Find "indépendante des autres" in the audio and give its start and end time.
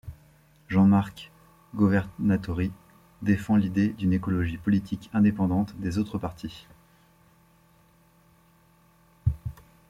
5.13-6.17